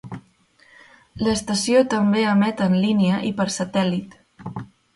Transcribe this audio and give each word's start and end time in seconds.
L'estació 1.27 1.83
també 1.93 2.25
emet 2.31 2.65
en 2.67 2.73
línia 2.87 3.21
i 3.31 3.33
per 3.43 3.49
satèl·lit. 3.61 4.21